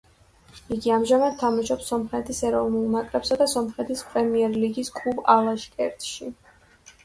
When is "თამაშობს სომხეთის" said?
1.41-2.41